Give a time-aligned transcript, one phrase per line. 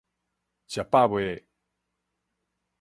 [0.65, 1.45] 食飽未